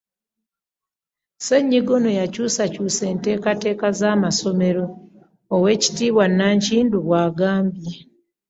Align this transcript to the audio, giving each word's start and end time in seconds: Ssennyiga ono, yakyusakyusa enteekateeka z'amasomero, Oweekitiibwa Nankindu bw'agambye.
Ssennyiga 1.37 1.91
ono, 1.97 2.09
yakyusakyusa 2.19 3.03
enteekateeka 3.11 3.87
z'amasomero, 3.99 4.85
Oweekitiibwa 5.55 6.25
Nankindu 6.37 6.97
bw'agambye. 7.05 7.93